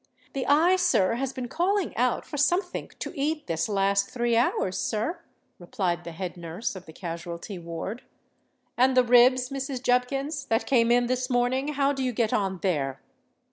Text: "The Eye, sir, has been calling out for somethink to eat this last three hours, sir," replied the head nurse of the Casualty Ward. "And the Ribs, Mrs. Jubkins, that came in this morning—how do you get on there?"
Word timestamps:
"The 0.33 0.47
Eye, 0.47 0.77
sir, 0.77 1.13
has 1.13 1.31
been 1.31 1.47
calling 1.47 1.95
out 1.95 2.25
for 2.25 2.35
somethink 2.35 2.97
to 2.97 3.13
eat 3.15 3.45
this 3.45 3.69
last 3.69 4.09
three 4.09 4.35
hours, 4.35 4.79
sir," 4.79 5.19
replied 5.59 6.05
the 6.05 6.11
head 6.11 6.37
nurse 6.37 6.75
of 6.75 6.87
the 6.87 6.91
Casualty 6.91 7.59
Ward. 7.59 8.01
"And 8.75 8.97
the 8.97 9.03
Ribs, 9.03 9.49
Mrs. 9.51 9.79
Jubkins, 9.79 10.47
that 10.47 10.65
came 10.65 10.91
in 10.91 11.05
this 11.05 11.29
morning—how 11.29 11.93
do 11.93 12.01
you 12.01 12.13
get 12.13 12.33
on 12.33 12.57
there?" 12.63 12.99